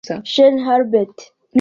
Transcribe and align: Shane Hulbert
Shane 0.33 0.57
Hulbert 0.65 1.13